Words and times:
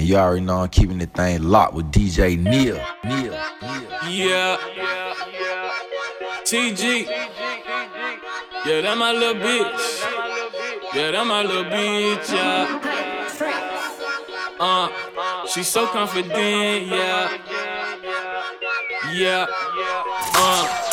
And 0.00 0.08
you 0.08 0.16
already 0.16 0.40
know 0.40 0.60
I'm 0.62 0.70
keeping 0.70 0.96
the 0.96 1.04
thing 1.04 1.42
locked 1.42 1.74
with 1.74 1.92
DJ 1.92 2.38
Neil. 2.38 2.80
Neil. 3.04 3.34
Yeah. 4.08 4.56
TG. 6.42 7.06
Yeah, 8.64 8.80
that 8.80 8.96
my 8.96 9.12
little 9.12 9.34
bitch. 9.34 10.02
Yeah, 10.94 11.10
that 11.10 11.26
my 11.26 11.42
little 11.42 11.64
bitch, 11.64 12.32
yeah. 12.32 12.80
Uh, 14.58 15.46
she's 15.46 15.68
so 15.68 15.86
confident, 15.88 16.32
yeah. 16.86 17.36
Yeah. 19.12 19.46
Uh. 20.34 20.89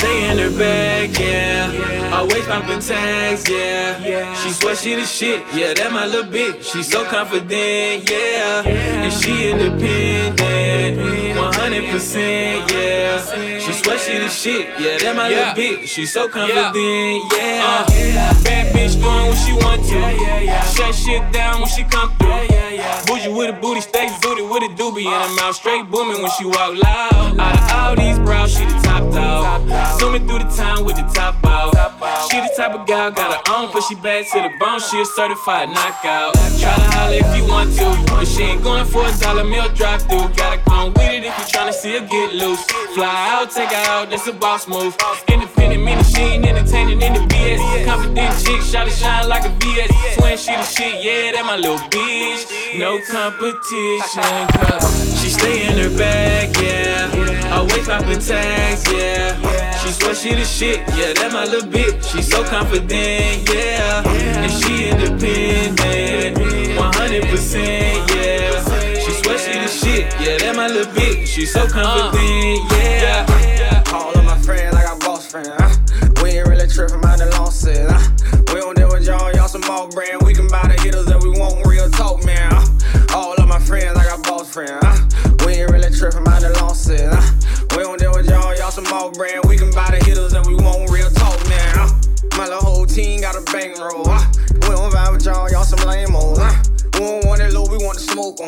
Stay 0.00 0.30
in 0.30 0.38
her 0.38 0.48
bag, 0.58 1.12
yeah. 1.20 2.16
Always 2.16 2.46
poppin' 2.46 2.80
tags, 2.80 3.46
yeah. 3.46 4.34
She 4.36 4.48
swear 4.48 4.74
she 4.74 4.94
the 4.94 5.04
shit, 5.04 5.44
yeah. 5.52 5.74
That 5.74 5.92
my 5.92 6.06
little 6.06 6.24
bitch. 6.24 6.72
She 6.72 6.82
so 6.82 7.04
confident, 7.04 8.08
yeah. 8.08 8.62
And 8.64 9.12
she 9.12 9.50
independent, 9.50 10.96
100%, 11.36 12.72
yeah. 12.72 13.58
She 13.60 13.72
swear 13.74 13.98
she 13.98 14.16
the 14.16 14.30
shit, 14.30 14.70
yeah. 14.80 14.96
That 15.00 15.16
my 15.16 15.28
little 15.28 15.52
bitch. 15.52 15.86
She 15.88 16.06
so 16.06 16.30
confident, 16.30 16.74
yeah. 17.36 17.84
Uh, 17.84 18.42
bad 18.42 18.72
bitch 18.72 18.96
doing 18.96 19.26
what 19.28 19.36
she 19.36 19.52
want 19.52 19.84
to. 19.84 20.00
Shut 20.72 20.94
shit 20.94 21.30
down 21.30 21.60
when 21.60 21.68
she 21.68 21.84
come 21.84 22.08
through. 22.16 22.30
Bougie 23.06 23.28
with 23.28 23.50
a 23.50 23.52
booty, 23.60 23.82
stay 23.82 24.08
booty 24.22 24.40
with 24.40 24.62
a 24.62 24.68
doobie 24.80 25.04
in 25.04 25.12
her 25.12 25.36
mouth, 25.36 25.54
straight 25.54 25.84
booming 25.90 26.22
when 26.22 26.30
she 26.38 26.46
walk 26.46 26.72
loud. 26.82 27.38
Out 27.38 27.54
of 27.54 27.70
all 27.76 27.96
these 27.96 28.18
brows, 28.18 28.56
she 28.56 28.64
the 28.64 28.79
top 29.10 29.66
dog. 29.66 30.00
Zooming 30.00 30.26
through 30.26 30.40
the 30.40 30.50
town 30.56 30.84
with 30.84 30.96
the 30.96 31.02
top 31.14 31.36
out. 31.44 31.70
She 32.30 32.40
the 32.40 32.52
type 32.56 32.72
of 32.72 32.86
gal, 32.86 33.10
got 33.10 33.34
her 33.34 33.54
own, 33.54 33.70
but 33.72 33.82
she 33.82 33.94
bad 33.94 34.26
to 34.32 34.42
the 34.42 34.50
bone. 34.58 34.80
She 34.80 35.00
a 35.00 35.04
certified 35.04 35.68
knockout. 35.70 36.34
Try 36.60 36.74
to 36.74 36.88
holler 36.94 37.14
if 37.14 37.36
you 37.36 37.44
want 37.48 37.74
to, 37.76 37.88
but 38.06 38.26
she 38.26 38.42
ain't 38.42 38.62
going 38.62 38.84
for 38.84 39.06
a 39.06 39.12
dollar 39.18 39.44
meal 39.44 39.68
drive 39.74 40.02
through. 40.02 40.28
Gotta 40.34 40.58
come 40.62 40.92
with 40.94 41.10
it 41.10 41.24
if 41.24 41.36
you 41.38 41.44
tryna 41.44 41.72
see 41.72 41.98
her 41.98 42.06
get 42.06 42.34
loose. 42.34 42.62
Fly 42.94 43.28
out, 43.32 43.50
take 43.50 43.70
her 43.70 43.84
out, 43.90 44.10
that's 44.10 44.26
a 44.26 44.32
boss 44.32 44.68
move. 44.68 44.96
Meaning 45.78 46.04
she 46.04 46.22
ain't 46.22 46.46
entertaining 46.46 47.00
in 47.02 47.14
the 47.14 47.20
BS. 47.20 47.84
Confident 47.84 48.32
chick, 48.44 48.60
shot 48.62 48.86
to 48.86 48.90
shine 48.90 49.28
like 49.28 49.44
a 49.44 49.50
VS. 49.60 50.16
Twin, 50.16 50.36
she 50.38 50.52
the 50.56 50.62
shit, 50.64 51.04
yeah, 51.04 51.32
that 51.32 51.44
my 51.44 51.56
little 51.56 51.78
bitch. 51.90 52.78
No 52.78 52.98
competition, 53.10 54.46
cause 54.58 55.20
she 55.20 55.28
stay 55.28 55.66
in 55.66 55.78
her 55.78 55.96
bag, 55.96 56.56
yeah. 56.62 57.50
Always 57.52 57.86
poppin' 57.86 58.20
tags, 58.20 58.84
yeah. 58.92 59.36
She 59.82 59.90
swear 59.92 60.14
she 60.14 60.34
the 60.34 60.44
shit, 60.44 60.78
yeah, 60.96 61.12
that 61.14 61.32
my 61.32 61.44
little 61.44 61.68
bitch. 61.68 62.12
She 62.12 62.22
so 62.22 62.44
confident, 62.44 63.48
yeah. 63.48 64.02
And 64.06 64.52
she 64.52 64.88
independent, 64.90 66.36
100%, 66.78 68.14
yeah. 68.14 69.00
She 69.00 69.12
swear 69.22 69.38
she 69.38 69.52
the 69.52 69.68
shit, 69.68 70.04
yeah, 70.20 70.38
that 70.38 70.54
my 70.54 70.68
little 70.68 70.92
bitch. 70.92 71.26
She 71.26 71.44
so 71.46 71.62
uh. 71.62 71.68
confident, 71.68 72.70
yeah. 72.72 73.82
All 73.92 74.16
of 74.16 74.24
my 74.24 74.38
friends, 74.38 74.76
I 74.76 74.82
got 74.84 75.00
boss 75.00 75.26
friends. 75.26 75.59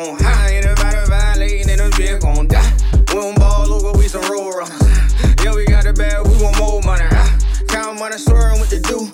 On 0.03 0.19
high. 0.19 0.55
Anybody 0.55 0.97
violating 1.07 1.69
in 1.69 1.77
this 1.77 1.95
bitch 1.95 2.21
gon' 2.21 2.47
die. 2.47 2.73
We 3.09 3.21
don't 3.21 3.37
ball 3.39 3.71
over, 3.71 3.97
we 3.97 4.07
some 4.07 4.23
roll 4.31 4.51
runners. 4.51 5.13
Yeah, 5.43 5.55
we 5.55 5.65
got 5.65 5.83
the 5.83 5.93
bag, 5.93 6.25
we 6.27 6.35
want 6.43 6.57
more 6.59 6.81
money. 6.81 7.05
Huh? 7.07 7.65
Count 7.67 7.99
money, 7.99 8.17
swearing 8.17 8.59
what 8.59 8.69
to 8.69 8.79
do. 8.79 9.09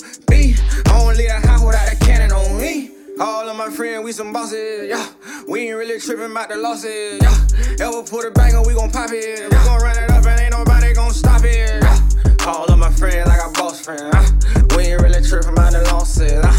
Don't 0.86 1.18
leave 1.18 1.30
a 1.30 1.48
house 1.48 1.64
without 1.64 1.92
a 1.92 1.96
cannon 1.96 2.32
on 2.32 2.58
me. 2.60 2.92
All 3.20 3.50
of 3.50 3.56
my 3.58 3.70
friends, 3.70 4.04
we 4.04 4.12
some 4.12 4.32
bosses, 4.32 4.88
yeah. 4.88 5.06
We 5.48 5.68
ain't 5.68 5.78
really 5.78 6.00
tripping 6.00 6.32
about 6.32 6.50
the 6.50 6.58
losses, 6.58 7.20
yeah. 7.22 7.86
Ever 7.86 8.04
put 8.04 8.26
a 8.26 8.32
bang 8.32 8.56
on, 8.56 8.68
we 8.68 8.74
gon' 8.74 8.92
pop 8.92 9.10
it. 9.12 9.44
We 9.44 9.50
gon' 9.50 9.82
run 9.82 9.98
it 9.98 10.10
up 10.10 10.26
and 10.26 10.40
ain't 10.40 10.52
nobody 10.52 10.94
gon' 10.94 11.12
stop 11.12 11.44
it. 11.44 11.82
Yeah. 11.84 12.48
All 12.48 12.66
of 12.72 12.78
my 12.80 12.92
friends, 12.92 13.28
I 13.30 13.38
got 13.38 13.54
boss 13.56 13.84
friends. 13.84 14.14
Uh. 14.14 14.76
We 14.76 14.84
ain't 14.88 15.02
really 15.02 15.22
tripping 15.22 15.54
about 15.54 15.72
the 15.72 15.84
losses. 15.92 16.32
Uh. 16.32 16.59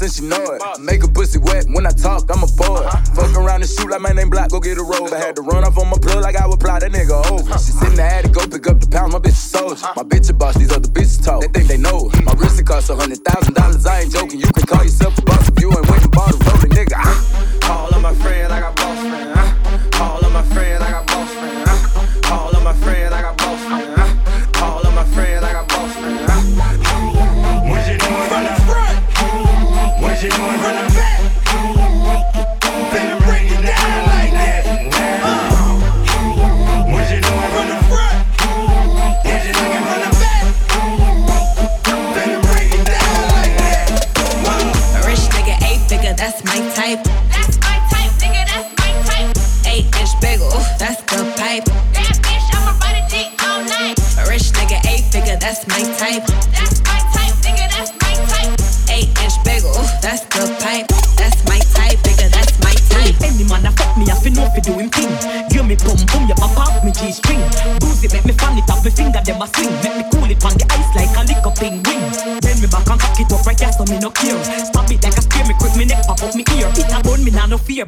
Since 0.00 0.18
you 0.18 0.28
know 0.30 0.42
it. 0.56 0.62
Make 0.80 1.04
a 1.04 1.08
pussy 1.08 1.38
wet 1.38 1.66
when 1.68 1.86
I 1.86 1.90
talk, 1.90 2.24
I'm 2.32 2.42
a 2.42 2.46
boy. 2.46 2.88
Fuck 3.12 3.36
around 3.36 3.60
and 3.60 3.68
shoot 3.68 3.90
like 3.90 4.00
my 4.00 4.12
name 4.12 4.30
Block, 4.30 4.48
go 4.50 4.58
get 4.58 4.78
a 4.78 4.82
robe. 4.82 5.12
I 5.12 5.18
had 5.18 5.36
to 5.36 5.42
run 5.42 5.62
off 5.62 5.76
on 5.76 5.90
my 5.90 5.98
plug 6.00 6.22
like 6.24 6.36
I 6.36 6.46
would 6.46 6.58
ply 6.58 6.78
that 6.78 6.90
nigga 6.90 7.20
over. 7.30 7.52
She 7.58 7.72
sitting 7.76 7.96
the 7.96 8.02
attic, 8.02 8.32
go 8.32 8.46
pick 8.48 8.66
up 8.66 8.80
the 8.80 8.86
pound, 8.86 9.12
my 9.12 9.18
bitch 9.18 9.36
a 9.36 9.44
soldier. 9.60 9.86
My 9.94 10.02
bitch 10.02 10.30
a 10.30 10.32
boss, 10.32 10.56
these 10.56 10.72
other 10.72 10.88
bitches 10.88 11.22
talk. 11.22 11.42
They 11.42 11.48
think 11.48 11.68
they 11.68 11.76
know 11.76 12.08
it. 12.14 12.24
My 12.24 12.32
wrist 12.32 12.58
it 12.58 12.64
costs 12.64 12.88
a 12.88 12.96
hundred 12.96 13.22
thousand 13.22 13.52
dollars, 13.52 13.84
I 13.84 14.00
ain't 14.00 14.12
joking. 14.12 14.40
You 14.40 14.46
can 14.46 14.64
call 14.64 14.82
yourself 14.82 15.18
a 15.18 15.22
boss 15.22 15.46
if 15.50 15.60
you 15.60 15.68
ain't 15.68 15.84
and 15.84 16.12
bought 16.12 16.32
a 16.32 16.38
rolling 16.48 16.72
nigga. 16.72 16.96
Uh. 16.96 17.68
All 17.70 17.92
of 17.92 18.00
my 18.00 18.14
friends, 18.14 18.50
I 18.50 18.79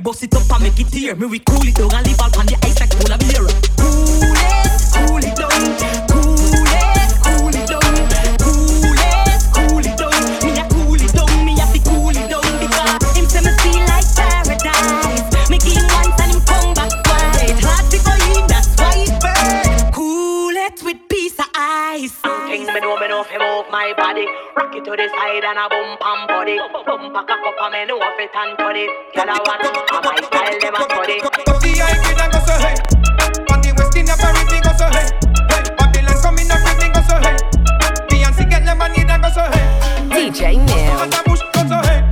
Bust 0.02 0.24
it 0.24 0.34
up 0.34 0.50
and 0.50 0.62
make 0.64 0.80
it 0.80 0.88
tear. 0.88 1.14
Me 1.14 1.26
we 1.26 1.38
cool 1.38 1.62
it 1.62 1.76
down 1.76 1.94
and 1.94 2.06
leave 2.06 2.18
all 2.18 2.38
on 2.38 2.46
the 2.46 2.58
ice 2.64 2.80
like 2.80 2.90
polar 2.90 3.18
beer. 3.18 3.41
Fi 23.94 23.98
move 23.98 23.98
my 23.98 24.12
body 24.12 24.26
Rock 24.56 24.74
it 24.74 24.84
to 24.84 24.90
the 24.90 25.08
side 25.08 25.44
and 25.44 25.58
a 25.58 25.68
boom 25.68 25.96
pam 26.00 26.26
body 26.26 26.58
Boom 26.86 27.12
pack 27.12 27.30
a 27.30 27.36
cup 27.36 27.54
and 27.60 27.72
me 27.72 27.84
know 27.86 28.00
fi 28.16 28.26
tan 28.32 28.56
to 28.56 28.68
it 28.70 28.90
Girl 29.14 29.30
I 29.30 29.38
want 29.44 29.64
a 29.64 30.00
my 30.02 30.16
style 30.26 30.60
them 30.60 30.74
a 30.74 30.82
study 30.82 31.20
The 31.20 31.80
high 31.80 31.98
grade 32.00 32.20
and 32.20 32.32
go 32.32 32.40
so 32.40 32.54
hey. 32.58 32.76
On 33.52 33.60
the 33.60 33.74
west 33.76 33.96
Indian 33.96 34.18
Paris 34.18 34.48
we 34.50 34.60
go 34.60 34.72
so 34.76 34.86
hey. 34.86 35.08
Hey, 35.50 35.64
Babylon 35.76 36.16
come 36.22 36.38
in 36.38 36.50
a 36.50 36.56
me 36.80 36.88
go 36.92 37.02
so 37.08 37.16
hey. 37.20 37.36
Beyonce 38.08 38.48
get 38.48 38.64
lemonade 38.64 39.10
and 39.10 39.22
go 39.22 39.30
so 39.30 39.42
hey. 39.42 40.30
DJ 40.30 40.56
Neil. 40.56 42.11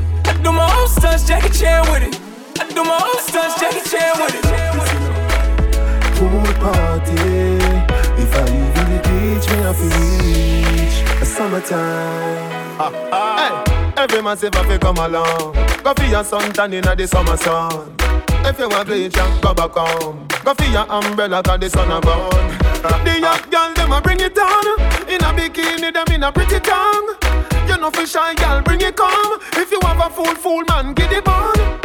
I 0.41 0.43
do 0.43 0.51
my 0.51 0.65
own 0.75 0.87
stunts, 0.87 1.27
Jackie 1.27 1.49
Chan 1.55 1.81
with 1.91 2.01
it. 2.01 2.19
I 2.59 2.67
do 2.73 2.83
my 2.83 2.97
own 2.97 3.21
stunts, 3.21 3.59
Jackie 3.61 3.87
Chan 3.87 4.17
with 4.17 4.33
it. 4.33 4.45
Pool 6.17 6.41
party. 6.57 7.61
If 8.17 8.33
I 8.33 8.41
even 8.49 8.87
the 8.89 8.99
beach, 9.05 9.45
me 9.51 9.57
have 9.61 9.77
to 9.77 9.85
reach 10.01 10.97
a 11.21 11.25
summertime. 11.25 12.49
Hey, 13.37 13.53
every 14.01 14.21
man 14.23 14.35
say 14.35 14.49
fi 14.49 14.77
come 14.79 14.97
along. 14.97 15.53
Go 15.83 15.93
for 15.93 16.05
your 16.05 16.23
suntan 16.23 16.73
inna 16.73 16.95
the 16.95 17.07
summer 17.07 17.37
sun. 17.37 17.93
If 18.43 18.57
you 18.57 18.67
want 18.67 18.87
bleach, 18.87 19.17
and 19.17 19.41
go 19.43 19.53
back 19.53 19.73
home. 19.73 20.25
Go 20.43 20.55
for 20.55 20.65
your 20.65 20.91
umbrella 20.91 21.43
'cause 21.43 21.59
the 21.59 21.69
sun 21.69 21.91
a 21.91 22.01
burn. 22.01 22.57
The 23.05 23.19
young 23.19 23.41
girl 23.51 23.73
them 23.75 23.91
a 23.93 24.01
bring 24.01 24.19
it 24.19 24.35
on. 24.39 24.65
In 25.07 25.21
a 25.21 25.33
bikini, 25.37 25.93
them 25.93 26.11
in 26.11 26.23
a 26.23 26.31
pretty 26.31 26.59
tongue. 26.61 27.15
You 27.67 27.77
know 27.77 27.91
fi 27.91 28.05
shy 28.05 28.33
girl, 28.35 28.61
bring 28.61 28.81
it 28.81 28.95
come. 28.95 29.39
If 29.53 29.71
you 29.71 29.79
have 29.83 29.99
a 29.99 30.09
fool, 30.09 30.35
fool 30.35 30.63
man, 30.69 30.93
get 30.93 31.11
it 31.11 31.27
on. 31.27 31.79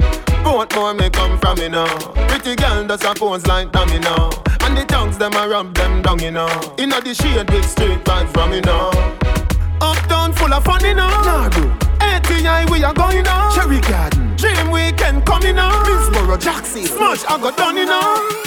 Both 0.45 0.75
more 0.75 0.95
me 0.95 1.11
come 1.11 1.39
from 1.39 1.59
me 1.59 1.69
now. 1.69 1.87
Pretty 2.29 2.55
girl 2.57 2.87
does 2.87 3.05
a 3.05 3.15
pose 3.15 3.47
like 3.47 3.73
dummy 3.73 3.99
now. 3.99 4.31
And 4.61 4.77
the 4.77 4.85
tongues 4.85 5.19
them 5.19 5.35
a 5.35 5.49
rub 5.49 5.75
them 5.75 6.03
down 6.03 6.19
you 6.21 6.31
know. 6.31 6.49
Inna 6.79 7.01
the 7.01 7.15
shade 7.15 7.51
with 7.51 7.69
straight 7.69 8.05
vibes 8.05 8.33
from 8.33 8.51
me 8.51 8.61
now. 8.61 8.91
Uptown 9.81 10.33
full 10.33 10.53
of 10.53 10.65
fun, 10.65 10.83
you 10.85 10.95
know. 10.95 11.09
Nah. 11.09 11.51
ATI, 12.01 12.71
we 12.71 12.83
are 12.83 12.95
going 12.95 13.23
now. 13.23 13.55
Cherry 13.55 13.81
Garden. 13.81 14.35
Dream 14.37 14.71
Weekend 14.71 15.25
coming 15.27 15.57
now. 15.57 15.83
Middlesboro, 15.85 16.41
Jackson. 16.41 16.85
Smash, 16.85 17.25
I 17.25 17.39
got 17.41 17.57
done, 17.57 17.77
you 17.77 17.87
know. 17.87 18.46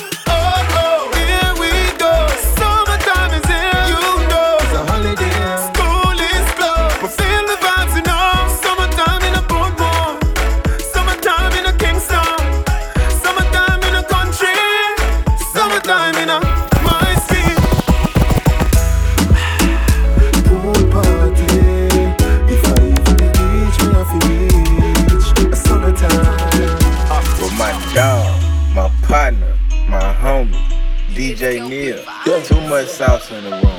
Neil. 31.57 32.03
Too 32.43 32.61
much 32.61 32.87
sauce 32.87 33.31
in 33.31 33.43
the 33.43 33.49
room, 33.49 33.78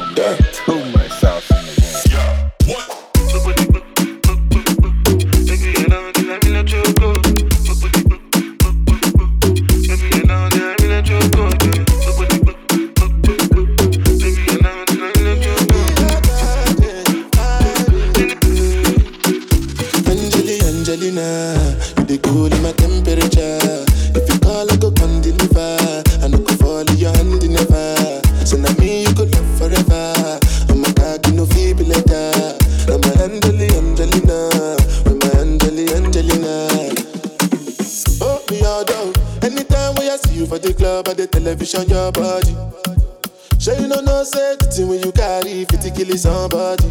the 44.60 44.70
thing 44.70 44.88
when 44.88 45.00
you 45.02 45.12
carry 45.12 45.64
50 45.64 45.90
kill 45.90 46.16
somebody. 46.16 46.88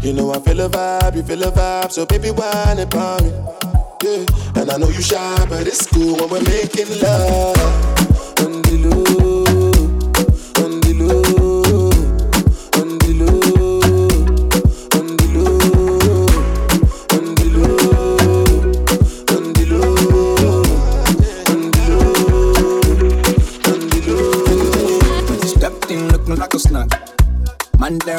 You 0.00 0.12
know 0.12 0.32
I 0.32 0.40
feel 0.40 0.60
a 0.60 0.68
vibe, 0.68 1.16
you 1.16 1.22
feel 1.22 1.42
a 1.42 1.50
vibe, 1.50 1.92
so 1.92 2.06
baby 2.06 2.30
whine 2.30 2.78
about 2.78 3.22
me. 3.22 3.30
Yeah, 4.02 4.60
and 4.60 4.70
I 4.70 4.76
know 4.76 4.88
you 4.88 5.00
shy, 5.00 5.46
but 5.48 5.66
it's 5.66 5.86
cool 5.86 6.16
when 6.16 6.28
we're 6.28 6.42
making 6.42 7.00
love. 7.00 7.56
On 8.44 8.62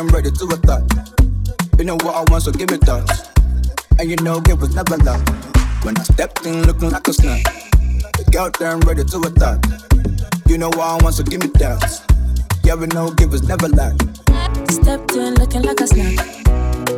Damn 0.06 0.14
ready 0.14 0.30
to 0.30 0.46
attack. 0.46 0.84
You 1.80 1.86
know 1.86 1.96
what 1.96 2.14
I 2.14 2.32
want, 2.32 2.44
so 2.44 2.52
give 2.52 2.70
me 2.70 2.78
that. 2.78 3.32
And 3.98 4.08
you 4.08 4.16
know 4.18 4.40
it 4.48 4.60
was 4.60 4.76
never 4.76 4.98
love. 4.98 5.24
When 5.84 5.98
I 5.98 6.04
stepped 6.04 6.46
in 6.46 6.62
looking 6.68 6.92
like 6.92 7.08
a 7.08 7.14
snack. 7.14 7.44
The 8.14 8.26
girl 8.32 8.52
damn 8.52 8.82
ready 8.82 9.04
to 9.04 9.18
attack. 9.26 9.66
You 10.48 10.60
know 10.60 10.68
what 10.68 10.86
I 10.86 11.04
want, 11.04 11.16
so 11.16 11.24
give 11.24 11.42
me 11.42 11.48
that. 11.58 11.82
Yeah, 12.64 12.76
we 12.76 12.86
know 12.88 13.10
give 13.12 13.32
was 13.32 13.48
never 13.48 13.68
lack. 13.68 13.96
Stepped 14.70 15.16
in 15.16 15.34
looking 15.42 15.64
like 15.64 15.80
a 15.80 15.88
snack. 15.88 16.22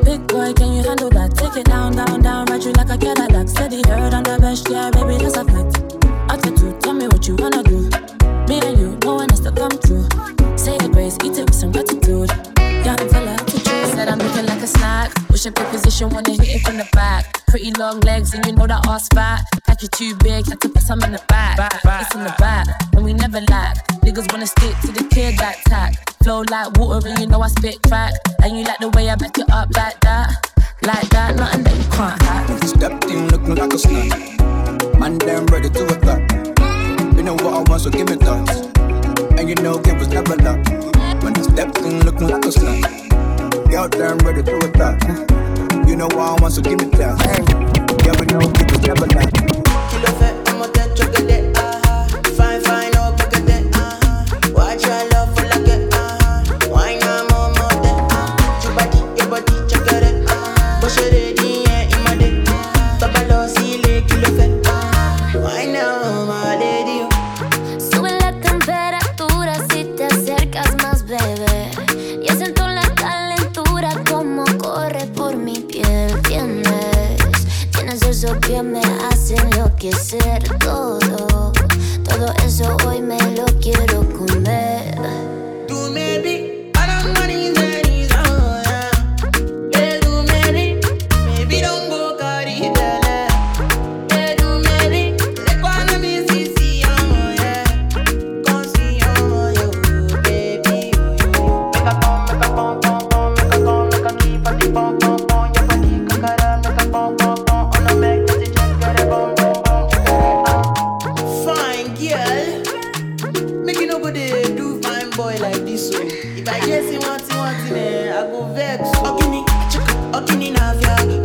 Big 0.03 0.27
boy, 0.27 0.51
can 0.51 0.73
you 0.73 0.83
handle 0.83 1.09
that? 1.11 1.31
Take 1.37 1.55
it 1.55 1.65
down, 1.67 1.95
down, 1.95 2.21
down, 2.21 2.45
ride 2.47 2.63
you 2.63 2.73
like 2.73 2.89
a 2.89 2.97
Cadillac. 2.97 3.47
Steady 3.47 3.87
heard 3.87 4.13
on 4.13 4.23
the 4.23 4.37
bench, 4.37 4.67
yeah, 4.67 4.91
baby, 4.91 5.15
that's 5.15 5.37
a 5.37 5.45
fact. 5.47 5.79
Attitude, 6.27 6.81
tell 6.81 6.93
me 6.93 7.07
what 7.07 7.25
you 7.25 7.37
wanna 7.37 7.63
do. 7.63 7.87
Me 8.51 8.59
and 8.67 8.77
you, 8.77 8.97
no 9.05 9.15
one 9.15 9.29
has 9.29 9.39
to 9.39 9.51
come 9.53 9.71
through. 9.71 10.07
Say 10.67 10.77
the 10.79 10.89
grace, 10.89 11.15
eat 11.23 11.39
it 11.39 11.45
with 11.47 11.55
some 11.55 11.71
gratitude. 11.71 12.27
Young 12.83 12.99
fella, 13.07 13.37
to. 13.39 13.57
Said 13.95 14.09
I'm 14.09 14.19
looking 14.19 14.45
like 14.47 14.61
a 14.61 14.67
snack. 14.67 15.15
Push 15.29 15.47
up 15.47 15.57
your 15.57 15.69
position, 15.69 16.09
wanna 16.09 16.31
hit 16.31 16.59
it 16.59 16.61
from 16.67 16.75
the 16.75 16.85
back. 16.91 17.41
Pretty 17.47 17.71
long 17.79 18.01
legs, 18.01 18.33
and 18.33 18.45
you 18.45 18.51
know 18.51 18.67
that 18.67 18.85
ass 18.85 19.07
fat. 19.15 19.47
Like 19.65 19.81
you 19.81 19.87
too 19.87 20.13
big, 20.17 20.45
had 20.45 20.59
to 20.59 20.67
put 20.67 20.83
some 20.83 21.01
in 21.03 21.13
the 21.13 21.23
back. 21.29 21.55
It's 22.01 22.13
in 22.13 22.25
the 22.25 22.35
back, 22.37 22.67
and 22.91 23.05
we 23.05 23.13
never 23.13 23.39
lack. 23.49 23.87
Niggas 24.03 24.29
wanna 24.33 24.45
stick 24.45 24.75
to 24.81 24.91
the 24.91 25.07
kid 25.07 25.37
that 25.39 25.55
tack. 25.67 26.03
Flow 26.21 26.43
like 26.51 26.77
water, 26.77 27.07
and 27.07 27.17
you 27.17 27.27
know 27.27 27.39
I 27.39 27.47
spit 27.47 27.81
crack. 27.83 28.11
And 28.43 28.57
you 28.57 28.65
like 28.65 28.79
the 28.79 28.89
way 28.89 29.09
I 29.09 29.15
back 29.15 29.39
it 29.39 29.49
up 29.49 29.69
like 29.73 29.97
that. 30.01 30.51
Like 30.81 31.07
that, 31.15 31.37
nothing 31.37 31.63
that 31.63 31.77
you 31.77 31.87
can't 31.95 32.21
hack. 32.23 32.63
Stepped 32.67 33.05
in 33.05 33.29
looking 33.29 33.55
like 33.55 33.71
a 33.71 33.79
snack. 33.79 34.99
Man, 34.99 35.17
damn 35.17 35.45
ready 35.45 35.69
to 35.69 35.85
attack. 35.95 36.29
You 37.15 37.23
know 37.23 37.35
what 37.35 37.53
I 37.55 37.63
want, 37.71 37.81
so 37.83 37.89
give 37.89 38.09
me 38.09 38.17
that. 38.17 38.76
And 39.37 39.47
you 39.49 39.55
know 39.55 39.79
it 39.79 39.97
was 39.99 40.07
never 40.07 40.35
luck. 40.37 40.65
When 41.23 41.35
I 41.37 41.41
stepped 41.41 41.77
in 41.79 42.03
looking 42.05 42.27
like 42.27 42.45
a 42.45 42.51
snack. 42.51 43.09
Girl, 43.69 43.87
damn 43.87 44.17
ready 44.19 44.43
to 44.43 44.57
attack. 44.65 45.01
You 45.87 45.95
know 45.95 46.07
I 46.11 46.35
want, 46.41 46.53
so 46.53 46.61
give 46.61 46.79
me 46.79 46.85
that. 46.97 47.17
Yeah, 48.05 48.19
we 48.19 48.25
know 48.27 48.39
it 48.41 48.71
was 48.71 48.81
never 48.81 49.05
luck. 49.15 49.31
Kilo 49.89 50.11
fẹ́ 50.19 50.31
ọmọ 50.51 50.65
tẹ 50.75 50.83
chocolate, 50.97 51.46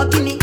bikini. 0.05 0.42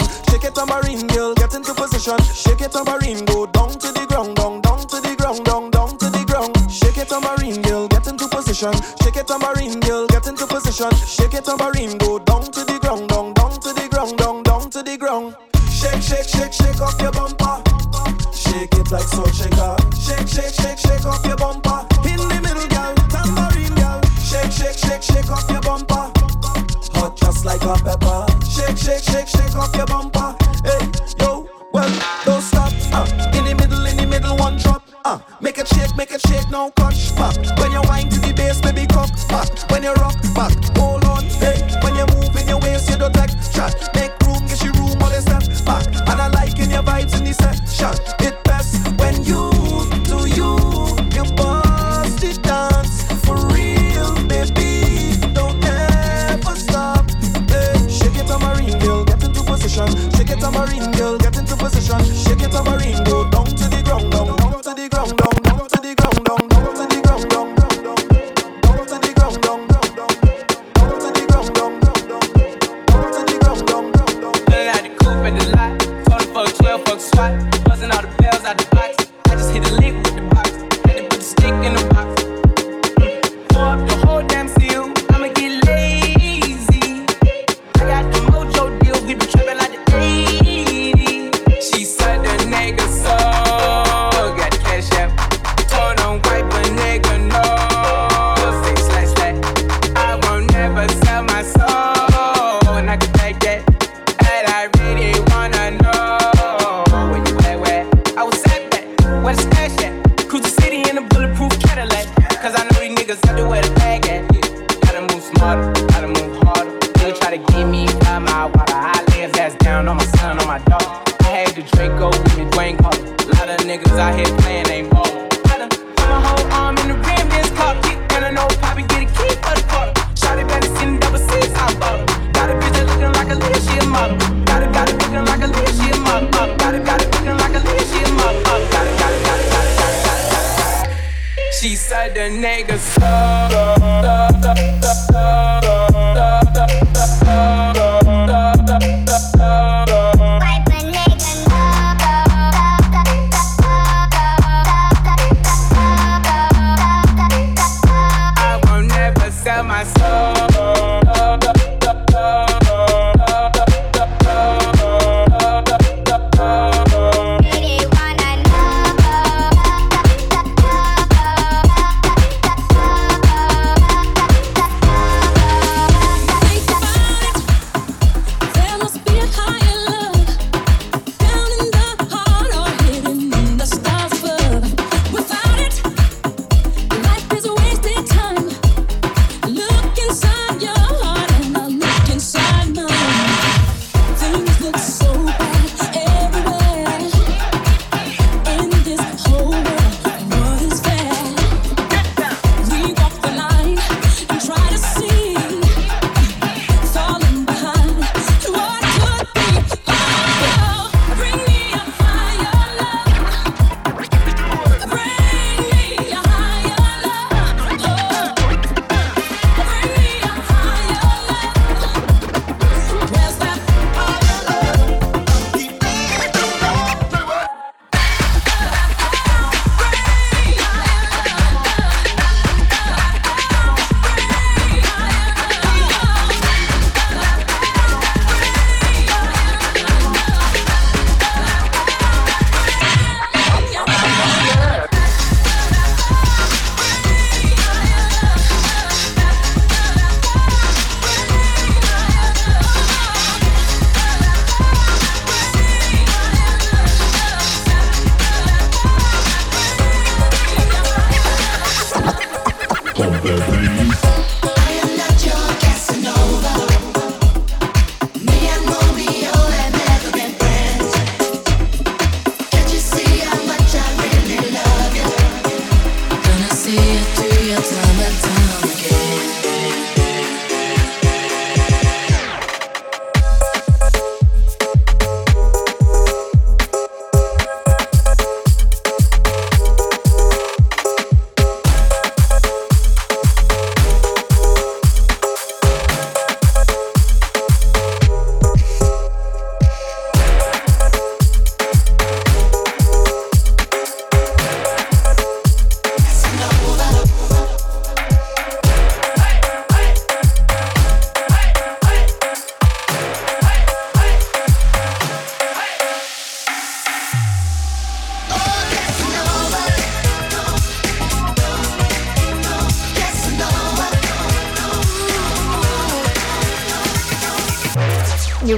Shake 0.00 0.44
it, 0.44 0.54
tambourine 0.54 1.06
girl, 1.08 1.34
get 1.34 1.52
into 1.54 1.74
position. 1.74 2.16
Shake 2.32 2.62
it, 2.62 2.72
tambourine, 2.72 3.24
go 3.26 3.44
down 3.46 3.70
to 3.76 3.92
the 3.92 4.06
ground, 4.08 4.36
down, 4.36 4.60
down 4.62 4.86
to 4.88 5.00
the 5.00 5.14
ground, 5.16 5.44
down, 5.44 5.70
down 5.70 5.98
to 5.98 6.08
the 6.08 6.24
ground. 6.24 6.56
Shake 6.72 6.96
it, 6.96 7.08
tambourine 7.08 7.60
girl, 7.60 7.88
get 7.88 8.06
into 8.06 8.26
position. 8.28 8.72
Shake 9.02 9.16
it, 9.16 9.26
tambourine 9.26 9.80
girl, 9.80 10.06
get 10.06 10.26
into 10.26 10.46
position. 10.46 10.90
Shake 11.04 11.34
it, 11.34 11.44
tambourine, 11.44 11.98
go 11.98 12.18
down 12.18 12.42
to 12.42 12.64
the 12.64 12.78
ground, 12.80 13.08
down, 13.08 13.34
down 13.34 13.52
to 13.60 13.72
the 13.72 13.88
ground, 13.90 14.16
down, 14.16 14.42
down 14.42 14.70
to 14.70 14.82
the 14.82 14.96
ground. 14.96 15.36
Shake, 15.68 16.00
shake, 16.00 16.28
shake, 16.28 16.52
shake 16.52 16.80
off 16.80 17.00
your 17.00 17.12
bumper. 17.12 17.60
Shake 18.32 18.72
it 18.72 18.90
like 18.90 19.08
so, 19.12 19.24
shaker. 19.28 19.76
Shake, 20.00 20.28
shake, 20.28 20.54
shake, 20.56 20.78
shake 20.78 21.04
off 21.04 21.24
your 21.26 21.36
bumper. 21.36 21.84
In 22.08 22.16
the 22.16 22.40
middle, 22.40 22.68
girl, 22.72 22.94
tambourine 23.12 23.76
girl. 23.76 24.00
Shake, 24.24 24.52
shake, 24.52 24.78
shake, 24.78 25.02
shake 25.02 25.30
off 25.30 25.44
your 25.50 25.60
bumper. 25.60 26.08
Hot 26.96 27.16
just 27.16 27.44
like 27.44 27.62
a 27.62 27.76
pepper 27.82 28.11
shake, 28.82 29.02
shake, 29.02 29.28
shake 29.28 29.54
off 29.56 29.74
your 29.76 29.86
bumper. 29.86 30.34
Hey, 30.64 30.88
yo, 31.20 31.48
well, 31.72 31.88
don't 32.24 32.42
stop. 32.42 32.72
Uh, 32.92 33.06
in 33.36 33.44
the 33.44 33.54
middle, 33.54 33.86
in 33.86 33.96
the 33.96 34.06
middle, 34.06 34.36
one 34.36 34.56
drop. 34.58 34.82
Uh, 35.04 35.18
make 35.40 35.58
it 35.58 35.68
shake, 35.68 35.96
make 35.96 36.10
it 36.12 36.20
shake, 36.28 36.48
no 36.50 36.70
crush. 36.72 37.12
Uh, 37.16 37.32
when 37.58 37.70
you're 37.72 37.82
wine 37.82 38.08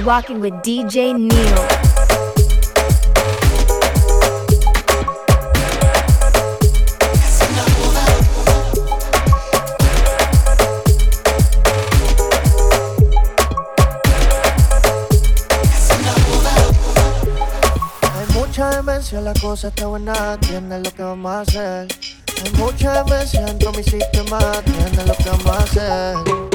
rocking 0.05 0.39
with 0.39 0.53
DJ 0.61 1.17
Neil. 1.17 1.85
Demencia, 18.71 19.21
la 19.21 19.33
cosa 19.33 19.67
está 19.67 19.87
buena, 19.87 20.37
lo 20.79 20.91
que 20.91 21.03
vamos 21.03 21.31
a 21.31 21.41
hacer. 21.41 21.87
Hay 22.43 22.51
mucha 22.57 23.03
mi 23.71 23.83
sistema, 23.83 24.39
lo 25.05 25.15
que 25.15 25.29
vamos 25.29 25.47
a 25.47 25.57
hacer. 25.59 26.54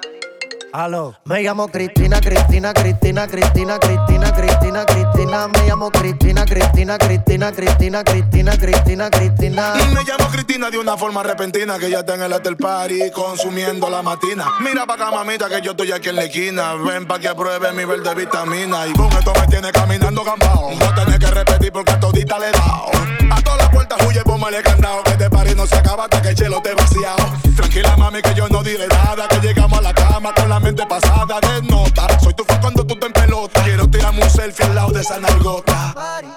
Aló. 0.73 1.15
Me 1.25 1.41
llamo 1.43 1.67
Cristina, 1.67 2.21
Cristina, 2.21 2.73
Cristina, 2.73 3.27
Cristina, 3.27 3.77
Cristina, 3.77 4.31
Cristina, 4.31 4.85
Cristina. 4.85 5.47
Me 5.47 5.67
llamo 5.67 5.91
Cristina, 5.91 6.45
Cristina, 6.45 6.97
Cristina, 6.97 7.51
Cristina, 7.51 8.03
Cristina, 8.03 8.57
Cristina, 8.57 9.09
Cristina. 9.09 9.73
Y 9.79 9.93
me 9.93 10.03
llamo 10.03 10.29
Cristina 10.31 10.69
de 10.69 10.77
una 10.77 10.95
forma 10.95 11.23
repentina 11.23 11.77
que 11.77 11.89
ya 11.89 11.99
está 11.99 12.15
en 12.15 12.21
el 12.23 12.33
hotel 12.33 12.55
party 12.55 13.11
consumiendo 13.11 13.89
la 13.89 14.01
matina. 14.01 14.45
Mira 14.61 14.85
pa' 14.85 14.93
acá, 14.93 15.11
mamita, 15.11 15.49
que 15.49 15.61
yo 15.61 15.71
estoy 15.71 15.91
aquí 15.91 16.09
en 16.09 16.15
la 16.15 16.23
esquina. 16.23 16.75
Ven 16.75 17.05
pa' 17.05 17.19
que 17.19 17.33
pruebe 17.35 17.73
mi 17.73 17.83
verde 17.83 18.15
vitamina. 18.15 18.87
Y 18.87 18.93
con 18.93 19.11
esto 19.11 19.33
me 19.39 19.47
tiene 19.47 19.71
caminando 19.71 20.23
gambao. 20.23 20.71
No 20.75 20.93
tenés 20.93 21.19
que 21.19 21.27
repetir 21.27 21.71
porque 21.73 21.91
a 21.91 21.99
todita 21.99 22.39
le 22.39 22.47
he 22.47 22.51
dado. 22.51 22.85
A 23.29 23.41
todas 23.41 23.59
las 23.59 23.69
puertas 23.69 23.97
huye, 24.07 24.21
póngale 24.23 24.61
candado. 24.61 25.03
Que 25.03 25.11
este 25.11 25.29
party 25.29 25.53
no 25.55 25.67
se 25.67 25.75
acaba 25.75 26.05
hasta 26.05 26.21
que 26.21 26.29
el 26.29 26.35
chelo 26.35 26.61
te 26.61 26.73
vaciado. 26.73 27.33
Tranquila, 27.57 27.97
mami, 27.97 28.21
que 28.21 28.33
yo 28.33 28.47
no 28.47 28.63
diré 28.63 28.87
nada. 28.87 29.27
Que 29.27 29.39
llegamos 29.45 29.77
a 29.79 29.81
la 29.81 29.93
cama 29.93 30.33
con 30.33 30.47
la 30.47 30.60
mente 30.61 30.85
pasada 30.85 31.39
de 31.39 31.61
nota. 31.63 32.07
Soy 32.19 32.33
tu 32.33 32.43
fan 32.43 32.61
cuando 32.61 32.85
tú 32.85 32.95
te 32.95 33.07
en 33.07 33.13
pelota. 33.13 33.63
Quiero 33.63 33.89
tirarme 33.89 34.23
un 34.23 34.29
selfie 34.29 34.65
al 34.65 34.75
lado 34.75 34.91
de 34.91 35.01
esa 35.01 35.19
nalgota. 35.19 35.93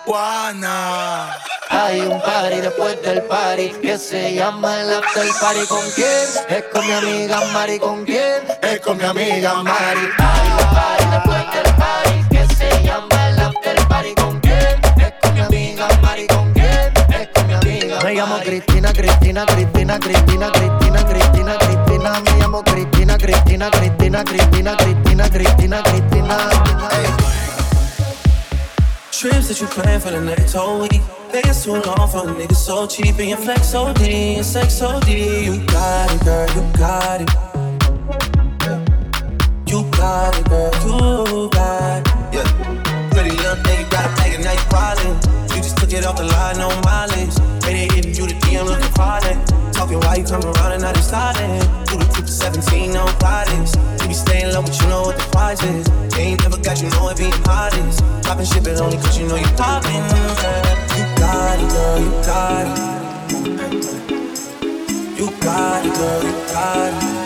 Juana. 0.07 1.37
Hay 1.71 2.01
un 2.01 2.21
party 2.21 2.61
después 2.61 3.01
del 3.03 3.23
party 3.23 3.71
que 3.83 3.99
se 3.99 4.35
llama 4.35 4.81
el 4.81 4.95
after 4.95 5.27
party. 5.41 5.67
¿Con 5.67 5.91
quién? 5.95 6.29
Es 6.49 6.65
con 6.73 6.87
mi 6.87 6.93
amiga 6.93 7.41
Mari. 7.53 7.79
¿Con 7.79 8.05
quién? 8.05 8.43
Es 8.63 8.81
con 8.81 8.97
mi 8.99 9.05
amiga 9.05 9.63
Mari. 9.63 10.09
Hay 10.19 10.49
un 10.51 10.75
party 10.75 11.05
después 11.11 11.55
del 11.55 11.75
party 11.75 12.29
que 12.31 12.55
se 12.55 12.85
llama 12.85 13.29
el 13.29 13.41
after 13.41 13.89
party. 13.89 14.15
¿Con 14.15 14.41
quién? 14.41 14.81
Es 14.99 15.13
con 15.21 15.35
mi 15.35 15.41
amiga 15.41 15.89
Mari. 16.03 16.27
¿Con 16.27 16.53
quién? 16.53 16.93
Es 17.09 17.29
con 17.35 17.47
mi 17.47 17.55
amiga 17.55 18.01
Me 18.03 18.15
llamo 18.15 18.39
Cristina, 18.45 18.93
Cristina, 18.93 19.47
Cristina, 19.47 19.99
Cristina, 19.99 20.51
Cristina, 20.53 21.05
Cristina, 21.05 21.05
Cristina. 21.09 21.64
Llamo 22.55 22.63
Cristina, 22.63 23.17
Cristina, 23.17 23.69
Cristina, 23.69 24.23
Cristina, 24.23 24.77
Cristina, 24.77 25.29
Cristina, 25.29 25.83
Cristina. 25.83 26.37
Trips 29.11 29.49
that 29.49 29.61
you 29.61 29.67
plan 29.67 29.99
for 29.99 30.11
the 30.11 30.21
next 30.21 30.53
whole 30.53 30.83
week. 30.83 31.03
Vegas 31.33 31.65
too 31.65 31.73
long 31.73 32.09
for 32.09 32.29
a 32.29 32.33
nigga 32.33 32.55
so 32.55 32.87
cheap 32.87 33.19
and 33.19 33.31
your 33.31 33.39
flex 33.39 33.75
OD 33.75 34.03
and 34.03 34.47
sex 34.47 34.81
OD. 34.81 35.09
You 35.09 35.67
got 35.67 36.15
it, 36.15 36.25
girl, 36.25 36.49
you 36.55 36.63
got 36.79 37.21
it. 37.23 37.31
You 39.67 39.83
got 39.91 40.39
it, 40.39 40.49
girl, 40.49 40.71
you 40.85 41.51
got 41.51 42.07
it. 42.07 42.35
Yeah. 42.35 43.11
Pretty 43.11 43.31
little 43.31 43.57
thing, 43.65 43.81
you 43.81 43.91
got 43.91 44.07
a 44.07 44.15
bag 44.15 44.35
and 44.35 44.45
now 44.45 44.53
you 44.53 44.59
wildin'. 44.71 45.57
You 45.57 45.57
just 45.57 45.77
took 45.77 45.93
it 45.93 46.07
off 46.07 46.17
the 46.17 46.25
line, 46.25 46.59
no 46.59 46.69
mileage. 46.83 47.35
They 47.65 47.89
hitting 47.89 48.15
you 48.15 48.29
the 48.29 48.35
DM 48.47 48.67
looking 48.67 48.93
product. 48.93 49.54
Talking 49.85 50.01
why 50.01 50.17
you 50.17 50.25
come 50.25 50.41
around 50.43 50.73
and 50.73 50.81
not 50.81 50.95
deciding. 50.95 51.61
You 51.93 51.99
the 51.99 52.09
truth 52.15 52.25
to 52.25 52.33
17, 52.33 52.95
no 52.95 53.05
bodies. 53.21 53.77
You 54.01 54.09
be 54.09 54.15
staying 54.15 54.51
low, 54.55 54.63
but 54.63 54.81
you 54.81 54.89
know 54.89 55.03
what 55.03 55.19
the 55.19 55.25
price 55.31 55.63
is. 55.63 55.85
They 56.09 56.23
ain't 56.23 56.41
never 56.41 56.57
got 56.57 56.81
you 56.81 56.89
know 56.89 57.11
it 57.11 57.19
being 57.19 57.31
hottest. 57.45 58.03
Dropping 58.23 58.47
shit, 58.47 58.65
but 58.65 58.81
only 58.81 58.97
cause 58.97 59.19
you 59.19 59.29
know 59.29 59.37
you 59.37 59.45
poppin'. 59.59 59.93
girl. 59.93 60.25
You 60.97 61.05
got 61.21 61.61
it, 61.61 61.69
girl, 61.69 62.01
you 62.01 62.11
got 62.25 62.65
it. 62.65 62.79
You 65.21 65.27
got 65.43 65.85
it, 65.85 65.93
girl, 65.93 66.23
you 66.25 66.33
got 66.49 67.19
it. 67.19 67.24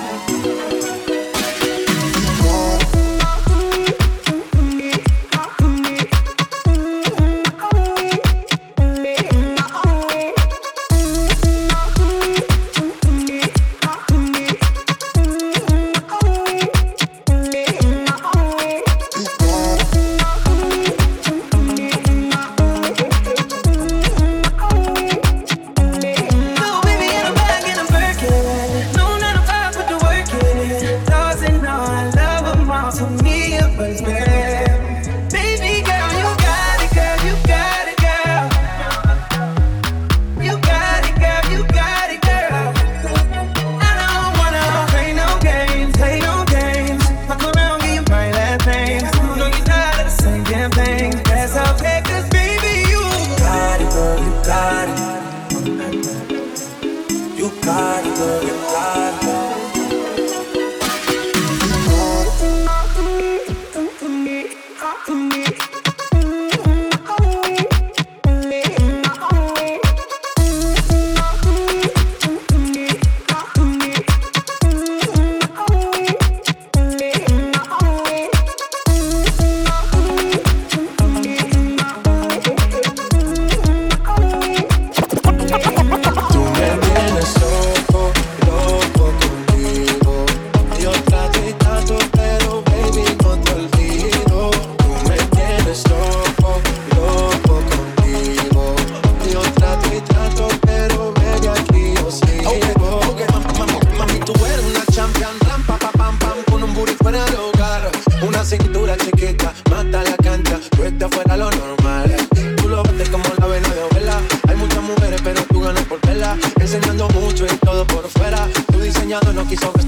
Diseñador 119.49 119.73
no 119.73 119.79
quiso 119.79 119.88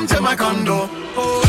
come 0.00 0.16
to 0.16 0.22
my 0.22 0.34
condo. 0.34 0.88
Oh. 1.14 1.39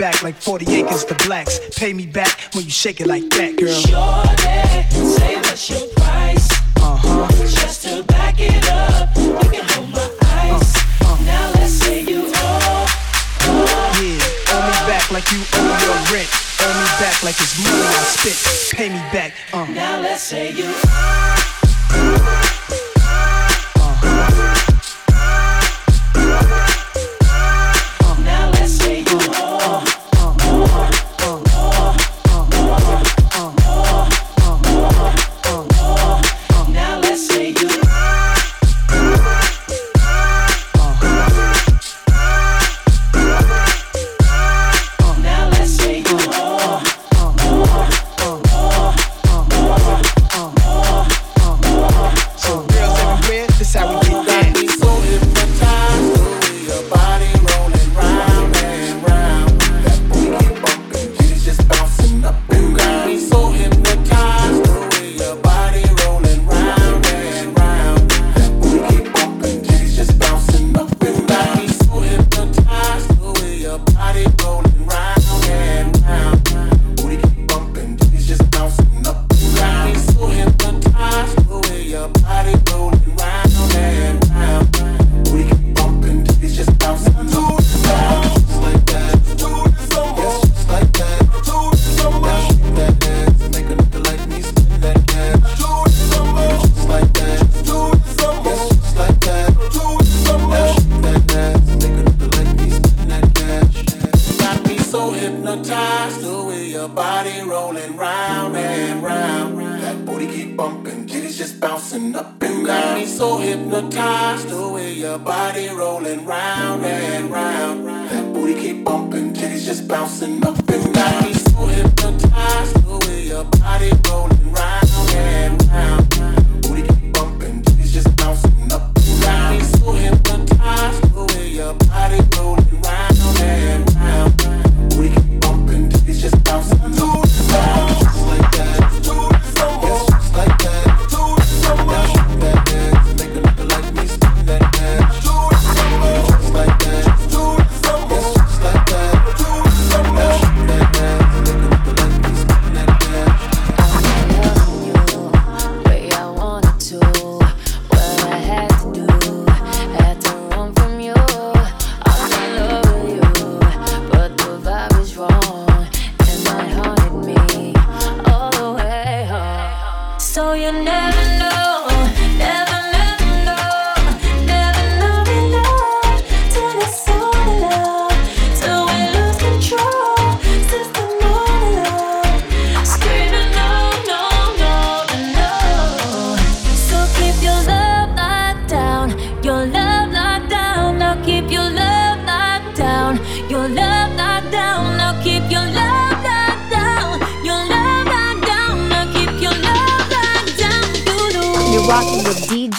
back 0.00 0.22
like 0.22 0.34
40 0.34 0.72
acres 0.76 1.04
to 1.04 1.14
blacks. 1.26 1.60
Pay 1.76 1.92
me 1.92 2.06
back 2.06 2.40
when 2.54 2.64
you 2.64 2.70
shake 2.70 3.02
it 3.02 3.06
like 3.06 3.28
that, 3.36 3.56
girl. 3.56 3.68
Shorty, 3.68 5.04
say 5.04 5.36
what's 5.36 5.68
your 5.68 5.86
price? 5.94 6.48
Uh 6.78 6.96
huh. 6.96 7.28
Just 7.46 7.82
to 7.82 8.02
back 8.04 8.36
it 8.40 8.66
up, 8.70 9.14
you 9.14 9.36
can 9.52 9.68
hold 9.68 9.90
my 9.90 10.08
eyes. 10.24 10.74
Uh, 11.04 11.12
uh. 11.12 11.22
Now 11.24 11.52
let's 11.52 11.72
say 11.72 12.00
you 12.00 12.22
owe. 12.24 12.86
Yeah, 14.00 14.56
owe 14.56 14.64
me 14.64 14.78
back 14.88 15.10
like 15.12 15.30
you 15.30 15.42
owe 15.52 15.78
your 15.84 15.98
rent. 16.16 16.30
Owe 16.64 16.72
me 16.80 16.88
back 16.96 17.22
like 17.22 17.36
it's 17.38 17.60
money 17.62 17.84
I 17.84 18.02
spit. 18.08 18.74
Pay 18.74 18.88
me 18.88 19.02
back. 19.12 19.34
Uh. 19.52 19.66
Now 19.66 20.00
let's 20.00 20.22
say 20.22 20.50
you. 20.50 20.64
owe. 20.64 22.59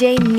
DJ 0.02 0.31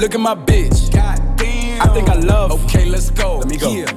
Look 0.00 0.14
at 0.14 0.20
my 0.20 0.34
bitch. 0.34 0.90
God 0.94 1.36
damn. 1.36 1.82
I 1.82 1.92
think 1.92 2.08
I 2.08 2.14
love. 2.14 2.52
Okay, 2.64 2.86
let's 2.86 3.10
go. 3.10 3.36
Let 3.36 3.48
me 3.48 3.58
go. 3.58 3.70
Yeah. 3.70 3.92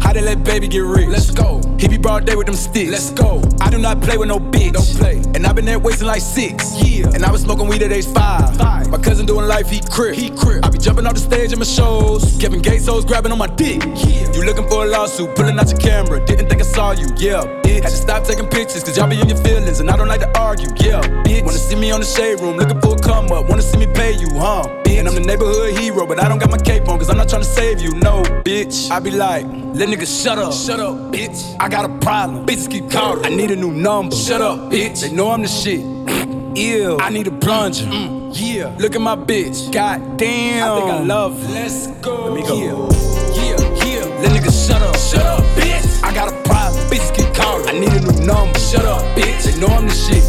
How 0.00 0.12
they 0.12 0.20
let 0.20 0.44
baby 0.44 0.68
get 0.68 0.78
rich? 0.78 1.08
Let's 1.08 1.32
go. 1.32 1.60
He 1.76 1.88
be 1.88 1.98
broad 1.98 2.24
day 2.24 2.36
with 2.36 2.46
them 2.46 2.54
sticks. 2.54 2.92
Let's 2.92 3.10
go. 3.10 3.42
I 3.60 3.68
do 3.68 3.76
not 3.78 4.00
play 4.00 4.16
with 4.16 4.28
no 4.28 4.38
bitch. 4.38 4.74
Don't 4.74 4.86
play. 4.96 5.16
And 5.34 5.44
I've 5.44 5.56
been 5.56 5.64
there 5.64 5.80
wasting 5.80 6.06
like 6.06 6.20
six. 6.22 6.80
Yeah. 6.80 7.10
And 7.12 7.24
I 7.24 7.32
was 7.32 7.42
smoking 7.42 7.66
weed 7.66 7.82
at 7.82 7.90
age 7.90 8.06
five. 8.06 8.56
Five. 8.58 8.90
My 8.90 8.98
cousin 8.98 9.26
doing 9.26 9.48
life, 9.48 9.68
he 9.68 9.80
crip. 9.80 10.14
He 10.14 10.30
crip. 10.30 10.64
I 10.64 10.70
be 10.70 10.78
jumping 10.78 11.04
off 11.04 11.14
the 11.14 11.20
stage 11.20 11.52
in 11.52 11.58
my 11.58 11.64
shows. 11.64 12.38
Kevin 12.38 12.62
Gates 12.62 12.86
hoes 12.86 13.04
grabbing 13.04 13.32
on 13.32 13.38
my 13.38 13.48
dick. 13.48 13.82
Yeah. 13.84 14.32
You 14.32 14.44
looking 14.44 14.68
for 14.68 14.84
a 14.84 14.88
lawsuit, 14.88 15.34
pulling 15.34 15.58
out 15.58 15.68
your 15.68 15.80
camera. 15.80 16.24
Didn't 16.26 16.48
think 16.48 16.60
I 16.60 16.64
saw 16.64 16.92
you. 16.92 17.08
Yeah, 17.16 17.42
bitch. 17.64 17.82
Had 17.82 17.90
to 17.90 17.96
stop 17.96 18.22
taking 18.22 18.46
pictures, 18.46 18.84
cause 18.84 18.96
y'all 18.96 19.08
be 19.08 19.20
in 19.20 19.28
your 19.28 19.38
feelings. 19.38 19.80
And 19.80 19.90
I 19.90 19.96
don't 19.96 20.06
like 20.06 20.20
to 20.20 20.38
argue. 20.38 20.68
Yeah, 20.76 21.00
bitch. 21.24 21.42
Wanna 21.44 21.58
see 21.58 21.74
me 21.74 21.90
on 21.90 21.98
the 21.98 22.06
shade 22.06 22.38
room, 22.38 22.56
looking 22.56 22.80
for 22.80 22.94
a 22.94 22.98
come 23.00 23.32
up. 23.32 23.48
Wanna 23.48 23.62
see 23.62 23.78
me 23.78 23.86
pay 23.86 24.12
you, 24.12 24.28
huh? 24.34 24.79
Bitch. 24.90 24.98
And 24.98 25.08
I'm 25.08 25.14
the 25.14 25.20
neighborhood 25.20 25.78
hero, 25.78 26.06
but 26.06 26.22
I 26.22 26.28
don't 26.28 26.38
got 26.38 26.50
my 26.50 26.58
cape 26.58 26.88
on, 26.88 26.98
cause 26.98 27.10
I'm 27.10 27.16
not 27.16 27.28
trying 27.28 27.42
to 27.42 27.48
save 27.48 27.80
you. 27.80 27.92
No, 27.94 28.22
bitch. 28.44 28.90
I 28.90 28.98
be 28.98 29.10
like, 29.10 29.44
let 29.46 29.88
niggas 29.88 30.22
shut 30.22 30.38
up. 30.38 30.52
Shut 30.52 30.80
up, 30.80 30.96
bitch. 31.12 31.56
I 31.60 31.68
got 31.68 31.84
a 31.84 31.98
problem. 31.98 32.46
Bitches 32.46 32.70
keep 32.70 32.90
calling. 32.90 33.24
I 33.24 33.28
need 33.28 33.50
a 33.50 33.56
new 33.56 33.72
number. 33.72 34.16
Shut 34.16 34.40
up, 34.40 34.70
bitch. 34.70 35.02
They 35.02 35.12
know 35.12 35.30
I'm 35.30 35.42
the 35.42 35.48
shit. 35.48 35.80
Ew. 36.56 36.98
I 37.00 37.10
need 37.10 37.26
a 37.28 37.30
plunger. 37.30 37.84
Mm, 37.84 38.32
yeah. 38.34 38.74
Look 38.78 38.96
at 38.96 39.00
my 39.00 39.16
bitch. 39.16 39.72
God 39.72 40.16
damn. 40.16 40.68
I 40.68 40.80
think 40.80 40.90
I 40.90 41.02
love 41.04 41.40
her. 41.40 41.48
Let's 41.52 41.86
go. 42.00 42.24
Let 42.24 42.34
me 42.34 42.42
go. 42.42 42.56
Yeah, 42.58 43.44
yeah, 43.44 43.84
yeah. 43.84 44.04
Let 44.20 44.32
niggas 44.32 44.66
shut 44.66 44.82
up. 44.82 44.96
Shut 44.96 45.24
up, 45.24 45.44
bitch. 45.56 46.02
I 46.02 46.12
got 46.12 46.32
a 46.32 46.42
problem. 46.42 46.84
Bitches 46.90 47.14
keep 47.14 47.32
calling. 47.34 47.68
I 47.68 47.78
need 47.78 47.92
a 47.92 48.00
new 48.00 48.26
number. 48.26 48.58
Shut 48.58 48.84
up, 48.84 49.02
bitch. 49.16 49.44
They 49.44 49.60
know 49.60 49.68
I'm 49.68 49.86
the 49.86 49.94
shit. 49.94 50.24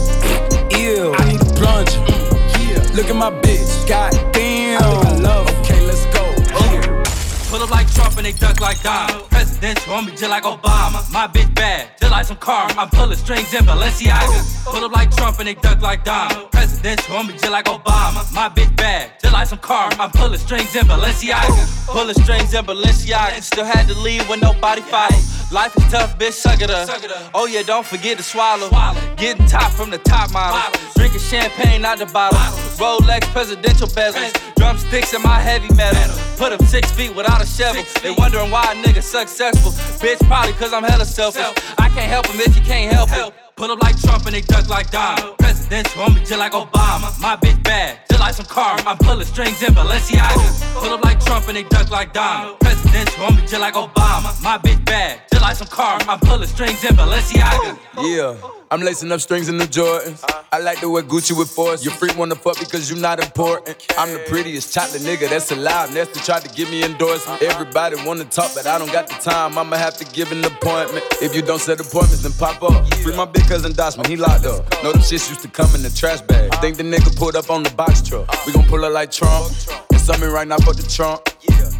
Ew. 0.80 1.14
I 1.16 1.32
need 1.32 1.42
a 1.42 1.54
plunger. 1.56 1.92
Mm, 2.06 2.70
yeah. 2.70 2.96
Look 2.96 3.10
at 3.10 3.16
my 3.16 3.32
bitch. 3.32 3.88
God 3.88 4.31
damn. 4.72 4.84
I 4.84 5.02
think 5.02 5.06
I 5.06 5.16
love. 5.18 5.60
Okay, 5.60 5.82
let's 5.86 6.06
go. 6.08 6.24
Yeah. 6.48 7.04
Pull 7.50 7.62
up 7.64 7.72
like 7.72 7.92
Trump 7.94 8.18
and 8.18 8.26
they 8.26 8.32
duck 8.32 8.60
like 8.60 8.82
Donald. 8.82 9.30
Presidential 9.30 9.94
on 9.94 10.06
me 10.06 10.12
just 10.12 10.30
like 10.30 10.44
Obama. 10.44 11.12
My 11.12 11.28
bitch 11.28 11.54
bad, 11.54 11.90
just 12.00 12.12
like 12.12 12.26
some 12.26 12.38
car. 12.38 12.68
I'm 12.78 12.90
pulling 12.90 13.18
strings 13.18 13.54
in 13.54 13.66
Balenciaga. 13.66 14.66
Pull 14.66 14.84
up 14.84 14.92
like 14.92 15.12
Trump 15.16 15.40
and 15.40 15.48
they 15.48 15.56
duck 15.56 15.82
like 15.82 16.04
Don. 16.04 16.50
Presidential 16.50 17.16
on 17.18 17.28
me 17.28 17.34
just 17.34 17.52
like 17.52 17.66
Obama. 17.66 18.32
My 18.34 18.50
bitch 18.50 18.76
bad, 18.76 19.12
just 19.22 19.34
like 19.34 19.48
some 19.48 19.60
car. 19.60 19.90
I'm 20.00 20.12
pulling 20.12 20.40
strings 20.40 20.76
in 20.76 20.86
Balenciaga. 20.86 21.88
Pulling 21.88 22.16
strings 22.16 22.54
in 22.54 22.66
Balenciaga. 22.66 23.42
Still 23.42 23.66
had 23.66 23.88
to 23.88 23.98
leave 24.00 24.28
when 24.30 24.40
nobody 24.40 24.82
followed. 24.82 25.24
Life 25.52 25.76
is 25.76 25.92
tough, 25.92 26.18
bitch, 26.18 26.32
suck 26.32 26.62
it 26.62 26.70
up. 26.70 26.88
Oh 27.34 27.46
yeah, 27.46 27.64
don't 27.64 27.86
forget 27.86 28.18
to 28.18 28.24
swallow. 28.24 28.70
Getting 29.18 29.46
top 29.48 29.72
from 29.74 29.90
the 29.90 29.98
top 29.98 30.32
model. 30.32 30.80
Drinking 30.96 31.20
champagne 31.20 31.84
out 31.84 31.98
the 31.98 32.06
bottle. 32.06 32.40
Rolex 32.80 33.24
presidential 33.34 33.88
bezels. 33.88 34.32
Drumsticks 34.62 35.12
in 35.16 35.24
my 35.24 35.40
heavy 35.40 35.74
metal. 35.74 36.16
Put 36.38 36.52
up 36.52 36.62
six 36.62 36.92
feet 36.92 37.16
without 37.16 37.42
a 37.42 37.48
shovel. 37.48 37.82
They 38.04 38.12
wondering 38.12 38.52
why 38.52 38.62
a 38.62 38.76
nigga 38.76 39.02
successful. 39.02 39.72
Bitch, 39.98 40.20
probably 40.28 40.54
cause 40.54 40.72
I'm 40.72 40.84
hella 40.84 41.04
selfish. 41.04 41.50
I 41.80 41.90
can't 41.90 42.12
help 42.12 42.28
him 42.28 42.40
if 42.40 42.56
you 42.56 42.62
can't 42.62 42.94
help 42.94 43.10
it. 43.12 43.34
Pull 43.56 43.72
up 43.72 43.82
like 43.82 44.00
Trump 44.00 44.28
and 44.28 44.36
they 44.36 44.42
duck 44.42 44.70
like 44.70 44.92
Donald. 44.92 45.40
Presidential 45.40 46.04
on 46.04 46.14
me 46.14 46.20
just 46.20 46.38
like 46.38 46.52
Obama. 46.52 47.10
My 47.20 47.36
bitch 47.38 47.58
bad, 47.64 48.02
just 48.08 48.20
like 48.20 48.36
some 48.36 48.46
car. 48.46 48.78
I'm 48.86 49.00
pulling 49.00 49.26
strings 49.26 49.64
in 49.64 49.74
Balenciaga. 49.74 50.76
Pull 50.76 50.94
up 50.94 51.04
like 51.04 51.20
Trump 51.26 51.48
and 51.48 51.58
they 51.58 51.64
duck 51.64 51.90
like 51.90 52.14
Donald. 52.14 52.60
Presidential 52.60 53.24
on 53.24 53.38
me 53.38 53.42
just 53.42 53.60
like 53.60 53.74
Obama. 53.74 54.30
My 54.44 54.60
bitch 54.60 54.86
bad, 54.86 55.22
just 55.42 55.62
like 55.62 55.68
some 55.68 55.68
car. 55.68 56.00
I'm 56.08 56.20
pulling 56.20 56.48
strings 56.48 56.84
in 56.84 56.96
Balenciaga. 56.96 57.78
Yeah. 57.98 58.36
I'm 58.70 58.82
lacing 58.82 59.12
up 59.12 59.20
strings 59.20 59.50
in 59.50 59.58
the 59.58 59.66
Jordans. 59.66 60.24
I 60.54 60.60
like 60.60 60.80
to 60.80 60.90
wear 60.90 61.04
Gucci 61.04 61.38
with 61.38 61.50
force. 61.50 61.84
Your 61.84 61.94
freak 61.94 62.18
wanna 62.18 62.36
fuck 62.36 62.58
because 62.60 62.90
you 62.90 62.96
not 62.96 63.20
important. 63.20 63.76
I'm 63.98 64.14
the 64.14 64.20
prettiest 64.30 64.74
chocolate 64.74 65.02
nigga 65.02 65.30
that's 65.30 65.52
alive. 65.52 65.94
Nasty 65.94 66.20
tried 66.22 66.44
to 66.46 66.56
give 66.56 66.70
me 66.70 66.84
endorsement. 66.84 67.42
Everybody 67.42 67.98
wanna 68.06 68.26
talk, 68.26 68.52
but 68.56 68.66
I 68.68 68.78
don't 68.78 68.92
got 68.92 69.08
the 69.08 69.16
time. 69.16 69.58
I'ma 69.58 69.76
have 69.76 69.98
to 69.98 70.06
give 70.06 70.32
an 70.32 70.44
appointment. 70.46 71.04
If 71.22 71.36
you 71.36 71.42
don't 71.42 71.60
set 71.60 71.80
appointments, 71.82 72.24
then 72.24 72.32
pop 72.34 72.64
up. 72.64 72.94
Free 72.96 73.16
my 73.16 73.26
big 73.26 73.46
cousin 73.48 73.74
Dosman, 73.74 74.08
he 74.08 74.16
locked 74.16 74.46
up. 74.46 74.72
Know 74.84 74.94
them 74.94 75.02
shits 75.02 75.30
used 75.30 75.42
to 75.42 75.50
come 75.50 75.74
in 75.76 75.84
the 75.84 75.90
trash 75.90 76.22
bag. 76.22 76.54
Think 76.62 76.78
the 76.78 76.84
nigga 76.84 77.16
pulled 77.18 77.36
up 77.36 77.50
on 77.50 77.64
the 77.64 77.72
box 77.72 78.02
truck. 78.02 78.28
We 78.46 78.54
gon' 78.54 78.66
pull 78.68 78.86
up 78.86 78.94
like 78.94 79.12
Trump. 79.12 79.52
And 79.92 80.00
something 80.00 80.30
right 80.30 80.48
now 80.48 80.60
for 80.60 80.74
the 80.74 80.84
trunk. 80.84 81.22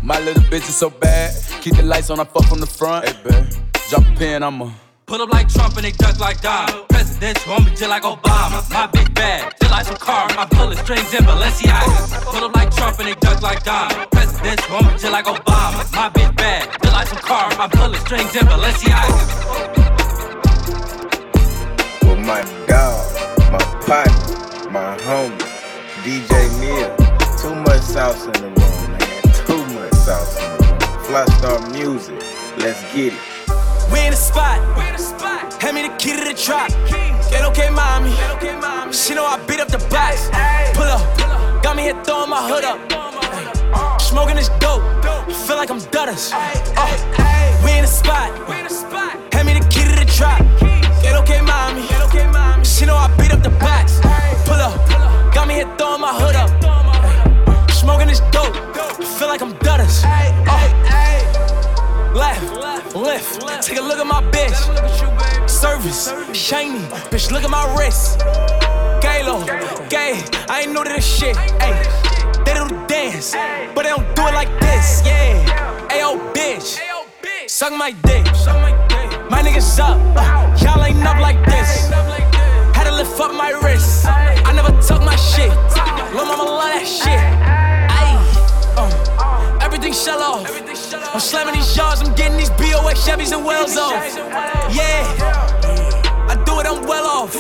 My 0.04 0.20
little 0.20 0.42
bitch 0.44 0.68
is 0.68 0.76
so 0.76 0.90
bad. 0.90 1.36
Keep 1.62 1.76
the 1.76 1.84
lights 1.84 2.10
on, 2.10 2.20
I 2.20 2.24
fuck 2.24 2.46
from 2.46 2.60
the 2.60 2.66
front. 2.66 3.08
Hey, 3.08 3.16
babe, 3.24 3.46
drop 3.90 4.02
a 4.02 4.12
pin, 4.18 4.42
I'ma. 4.42 4.72
Pull 5.06 5.22
up 5.22 5.30
like 5.30 5.48
Trump 5.48 5.76
and 5.76 5.86
they 5.86 5.92
duck 5.92 6.20
like 6.20 6.42
Donald. 6.42 6.90
Presidential 6.90 7.54
on 7.54 7.66
me 7.66 7.72
just 7.72 7.88
like 7.88 8.02
Obama. 8.02 8.68
My 8.72 8.88
bitch 8.88 9.14
bad, 9.14 9.54
just 9.60 9.72
like 9.72 9.86
some 9.86 9.98
car. 9.98 10.28
I'm 10.32 10.50
pulling 10.50 10.78
strings 10.80 11.14
in 11.14 11.24
Balenciaga. 11.24 12.24
Pull 12.24 12.44
up 12.46 12.56
like 12.56 12.74
Trump 12.76 12.98
and 12.98 13.10
they 13.10 13.16
duck 13.16 13.42
like 13.44 13.64
Donald. 13.64 14.10
Presidential 14.12 14.76
on 14.76 14.86
me 14.86 14.92
just 14.94 15.12
like 15.12 15.26
Obama. 15.26 15.94
My 15.94 16.10
bitch 16.10 16.36
bad, 16.36 16.70
just 16.82 16.94
like 16.94 17.08
some 17.08 17.18
car. 17.20 17.52
I'm 17.60 17.70
pulling 17.70 18.00
strings 18.02 18.36
in 18.36 18.48
Balenciaga. 18.48 19.20
With 22.08 22.26
my 22.26 22.42
dog, 22.66 23.06
my 23.52 23.60
partner, 23.86 24.72
my 24.72 24.98
homie, 24.98 25.38
DJ 26.02 26.50
Neil. 26.60 26.90
Too 27.38 27.54
much 27.54 27.82
sauce 27.82 28.26
in 28.26 28.32
the 28.34 28.42
room, 28.42 28.56
man. 28.56 28.58
Too 28.58 28.66
much 28.66 28.81
sauce. 30.06 30.36
Fly 31.06 31.26
Star 31.38 31.60
Music, 31.70 32.16
let's 32.58 32.82
get 32.94 33.14
it. 33.14 33.20
We 33.92 34.00
in 34.06 34.12
the 34.12 34.18
spot. 34.18 34.60
Hand 35.62 35.76
me 35.76 35.88
the 35.88 35.94
key 35.98 36.14
to 36.18 36.24
the 36.26 36.34
drop. 36.34 36.70
Get 37.30 37.46
okay, 37.50 37.70
mommy. 37.70 38.12
She 38.92 39.14
know 39.14 39.26
I 39.26 39.38
beat 39.48 39.60
up 39.60 39.68
the 39.68 39.78
box. 39.94 40.30
Pull 40.74 40.90
up. 40.90 41.02
Got 41.62 41.76
me 41.76 41.84
here 41.84 42.04
throwing 42.04 42.30
my 42.30 42.42
hood 42.50 42.64
up. 42.64 42.80
Smoking 44.02 44.38
this 44.38 44.50
dope. 44.60 44.82
Feel 45.46 45.58
like 45.58 45.70
I'm 45.70 45.80
Dutters. 45.94 46.32
Oh. 46.34 47.62
We 47.64 47.72
in 47.78 47.84
the 47.84 47.88
spot. 47.88 48.30
Hand 49.34 49.48
me 49.48 49.54
the 49.54 49.66
key 49.70 49.84
to 49.84 49.96
the 50.02 50.08
drop. 50.18 50.42
Get 51.04 51.16
okay, 51.22 51.42
mommy. 51.42 51.86
She 52.66 52.86
know 52.86 52.96
I 52.96 53.08
beat 53.18 53.32
up 53.32 53.44
the 53.44 53.54
box. 53.62 54.00
Pull 54.46 54.56
up. 54.56 54.74
Got 55.34 55.48
me 55.48 55.54
here 55.56 55.70
throwing 55.78 56.02
my 56.02 56.14
hood 56.14 56.36
up 56.36 56.81
smoking 57.82 58.08
this 58.08 58.22
dope. 58.32 58.56
Feel 59.18 59.28
like 59.28 59.42
I'm 59.42 59.54
Dutters. 59.66 60.04
Oh. 60.48 60.68
Left, 62.14 62.96
lift, 62.96 63.64
take 63.64 63.80
a 63.80 63.82
look 63.82 63.98
at 63.98 64.06
my 64.06 64.22
bitch. 64.32 65.50
Service, 65.50 66.14
shiny, 66.34 66.80
bitch, 67.10 67.32
look 67.32 67.44
at 67.44 67.50
my 67.50 67.66
wrist. 67.76 68.20
Galo, 69.02 69.46
gay, 69.90 70.22
I 70.48 70.62
ain't 70.62 70.74
know 70.74 70.84
this 70.84 71.06
shit. 71.06 71.36
Ayy, 71.36 72.46
they 72.46 72.54
do 72.54 72.68
the 72.68 72.86
dance, 72.88 73.34
but 73.74 73.84
they 73.84 73.90
don't 73.90 74.16
do 74.16 74.28
it 74.28 74.34
like 74.34 74.52
this. 74.60 75.02
Yeah, 75.06 75.88
ayo, 75.90 76.20
bitch, 76.34 76.80
suck 77.50 77.74
my 77.74 77.92
dick. 77.92 78.26
My 79.32 79.42
niggas 79.42 79.80
up, 79.80 79.98
y'all 80.62 80.84
ain't 80.84 81.04
up 81.04 81.20
like 81.20 81.44
this. 81.46 81.90
Had 82.76 82.84
to 82.84 82.94
lift 82.94 83.20
up 83.20 83.34
my 83.34 83.52
wrist. 83.64 84.06
I 84.06 84.54
never 84.54 84.72
tuck 84.82 85.02
my 85.04 85.16
shit. 85.16 85.50
Lil' 86.14 86.26
mama 86.26 86.44
love 86.44 86.74
that 86.74 86.86
shit. 86.86 87.61
Everything 89.72 89.94
shell 89.94 90.22
off. 90.22 90.52
I'm 91.14 91.20
slamming 91.22 91.54
these 91.54 91.78
yards. 91.78 92.02
I'm 92.02 92.14
getting 92.14 92.38
these 92.38 92.50
BOX 92.50 93.08
Chevys 93.08 93.32
and 93.32 93.46
Wells 93.46 93.78
off. 93.78 94.04
Yeah, 94.76 95.08
I 96.28 96.36
do 96.46 96.60
it. 96.60 96.68
I'm 96.68 96.86
well 96.86 97.08
off. 97.08 97.34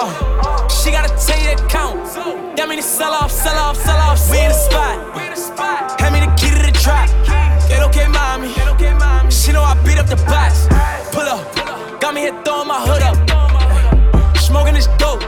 Uh, 0.00 0.68
she 0.68 0.90
gotta 0.90 1.12
tell 1.20 1.38
you 1.38 1.54
that 1.54 1.68
count. 1.68 2.56
That 2.56 2.70
mean 2.70 2.78
to 2.78 2.82
sell 2.82 3.12
off, 3.12 3.30
sell 3.30 3.54
off, 3.58 3.76
sell 3.76 3.98
off. 3.98 4.30
We 4.30 4.40
in 4.40 4.48
the 4.48 4.54
spot. 4.54 6.00
Hand 6.00 6.14
me 6.14 6.20
the 6.20 6.32
key 6.40 6.56
to 6.56 6.64
the 6.64 6.72
trap. 6.72 7.10
Get 7.68 7.82
okay, 7.88 8.08
mommy. 8.08 8.48
She 9.30 9.52
know 9.52 9.62
I 9.62 9.74
beat 9.84 9.98
up 9.98 10.06
the 10.06 10.16
box. 10.24 10.68
Pull 11.12 11.28
up, 11.28 12.00
got 12.00 12.14
me 12.14 12.22
here 12.22 12.42
throwing 12.44 12.68
my 12.68 12.80
hood 12.80 13.02
up. 13.02 14.38
Smoking 14.38 14.72
this 14.72 14.86
dope, 14.96 15.20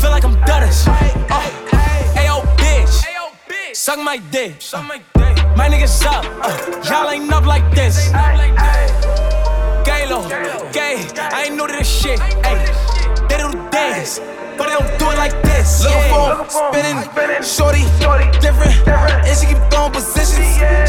feel 0.00 0.08
like 0.08 0.24
I'm 0.24 0.34
Dutters. 0.48 0.88
Uh, 1.28 1.77
bitch, 3.78 4.62
suck 4.62 4.84
my 4.86 5.00
dick. 5.14 5.36
My 5.56 5.68
niggas 5.68 6.04
up, 6.04 6.24
uh, 6.42 6.82
y'all 6.88 7.10
ain't 7.10 7.32
up 7.32 7.46
like 7.46 7.62
this. 7.74 8.08
Galo, 9.84 10.28
gay, 10.72 11.06
I 11.16 11.44
ain't 11.46 11.56
new 11.56 11.66
to 11.66 11.72
this 11.72 11.88
shit. 11.88 12.20
Ay, 12.20 12.97
they 13.88 14.00
do 14.00 14.04
the 14.04 14.18
dance, 14.18 14.20
but 14.56 14.66
they 14.68 14.74
don't 14.74 14.98
do 14.98 15.06
it 15.10 15.18
like 15.18 15.34
this. 15.42 15.82
Little 15.84 16.02
phone 16.12 16.48
spinning, 16.48 16.98
shorty, 17.42 17.84
different, 18.40 18.74
and 18.88 19.36
she 19.36 19.46
keep 19.46 19.58
throwing 19.70 19.92
positions. 19.92 20.46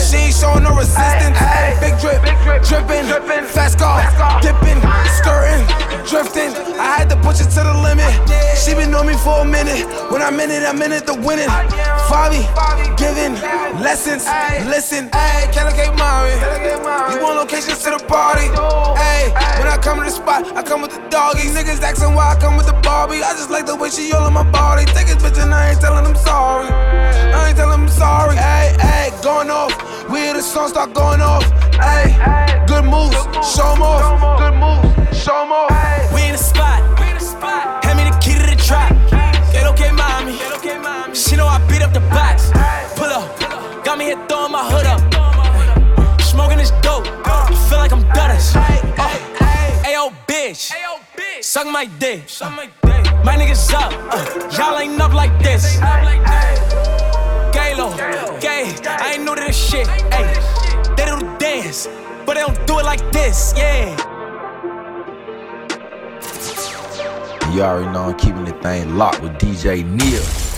She 0.10 0.18
ain't 0.18 0.36
showing 0.36 0.64
no 0.64 0.76
resistance. 0.76 1.38
Big 1.80 1.95
drip, 2.00 2.22
dripping, 2.68 3.06
fast 3.45 3.80
car, 3.80 4.04
dipping, 4.41 4.80
skirting, 5.20 5.64
drifting. 6.08 6.52
I 6.80 7.00
had 7.00 7.10
to 7.10 7.18
push 7.18 7.41
it 7.41 7.50
to 7.56 7.62
the 7.64 7.76
limit. 7.84 8.10
She 8.58 8.74
been 8.76 8.93
on 8.93 9.08
me 9.08 9.16
for 9.16 9.41
a 9.41 9.45
minute. 9.45 9.88
When 10.12 10.22
I'm 10.22 10.39
in 10.39 10.52
it, 10.52 10.64
I'm 10.64 10.82
in 10.82 10.91
it 10.91 11.06
to 11.08 11.14
win 11.14 11.39
it. 11.39 11.50
Fabi, 12.10 12.43
giving 12.97 13.34
lessons. 13.82 14.26
Listen, 14.68 15.10
ayy, 15.12 15.52
can 15.54 15.68
I 15.68 15.76
get 15.76 15.95
Mari? 15.97 16.34
You 17.14 17.22
want 17.24 17.38
locations 17.38 17.84
to 17.84 17.91
the 17.91 18.04
party? 18.06 18.47
Hey, 19.00 19.32
when 19.60 19.68
I 19.68 19.78
come 19.82 20.00
to 20.00 20.06
the 20.06 20.12
spot, 20.12 20.45
I 20.56 20.64
come 20.64 20.82
with 20.82 20.91
the 20.91 21.02
doggies. 21.10 21.56
Niggas 21.56 21.82
asking 21.82 22.14
why 22.16 22.34
I 22.34 22.39
come 22.39 22.58
with 22.58 22.68
the 22.68 22.74
Barbie. 22.90 23.22
I 23.22 23.34
just 23.38 23.52
like 23.52 23.68
the 23.68 23.76
way 23.76 23.90
she 23.92 24.12
all 24.14 24.26
in 24.28 24.34
my 24.34 24.48
body. 24.50 24.84
Take 24.98 25.10
his 25.14 25.22
bitch 25.24 25.38
and 25.38 25.54
I 25.54 25.70
ain't 25.70 25.80
telling 25.80 26.04
them 26.04 26.16
sorry. 26.16 26.70
I 27.38 27.50
ain't 27.50 27.58
telling 27.58 27.82
them 27.82 27.88
sorry. 28.04 28.36
Ayy, 28.36 28.70
ayy, 28.96 29.10
going 29.22 29.52
off. 29.52 29.74
We 30.10 30.18
hear 30.26 30.34
the 30.34 30.42
song 30.42 30.70
start 30.70 30.96
going 30.96 31.22
off. 31.22 31.46
Ayy, 31.94 32.10
good 32.66 32.86
moves, 32.94 33.22
show 33.54 33.70
'em 33.74 33.84
off. 33.92 34.02
Good 34.42 34.56
moves, 34.64 34.90
show 35.24 35.38
'em 35.44 35.52
off. 35.52 35.70
We 36.16 36.22
in 36.30 36.34
the 36.38 36.44
spot. 36.52 36.80
Hand 37.86 37.96
me 38.00 38.04
the 38.10 38.18
key 38.24 38.36
to 38.42 38.46
the 38.54 38.58
trap. 38.68 38.92
Get 39.54 39.66
okay, 39.72 39.92
mommy. 40.02 40.36
She 41.14 41.36
know 41.36 41.46
I 41.46 41.60
beat 41.70 41.84
up 41.86 41.94
the 41.94 42.04
box. 42.18 42.50
Pull 42.98 43.12
up, 43.20 43.26
got 43.86 44.00
me 44.00 44.06
here 44.10 44.20
throwing 44.28 44.52
my 44.52 44.64
hood 44.72 44.88
up. 44.94 45.29
Smoking 46.50 46.66
this 46.66 46.72
dope, 46.82 47.06
feel 47.70 47.78
like 47.78 47.91
I'm 47.91 48.04
Dutters. 48.06 48.56
Uh, 48.56 49.86
Ayo, 49.86 50.12
bitch, 50.26 50.74
suck 51.43 51.68
my 51.68 51.86
dick. 51.86 52.24
My 53.24 53.36
niggas 53.38 53.72
up, 53.72 53.93
uh, 54.12 54.58
y'all 54.58 54.80
ain't 54.80 55.00
up 55.00 55.14
like 55.14 55.32
this. 55.43 55.78
Galo, 57.54 57.95
gay, 58.41 58.76
I 58.84 59.14
ain't 59.14 59.26
new 59.26 59.36
to 59.36 59.41
this 59.41 59.70
shit. 59.70 59.88
Ay, 60.12 60.34
they 60.97 61.06
do 61.06 61.20
the 61.20 61.38
dance, 61.38 61.88
but 62.26 62.34
they 62.34 62.41
don't 62.41 62.66
do 62.66 62.80
it 62.80 62.86
like 62.86 63.12
this. 63.12 63.54
Yeah. 63.56 63.95
You 67.54 67.62
already 67.62 67.91
know 67.91 68.06
I'm 68.06 68.18
keeping 68.18 68.45
the 68.45 68.54
thing 68.54 68.97
locked 68.97 69.22
with 69.22 69.34
DJ 69.34 69.86
Neil. 69.86 70.49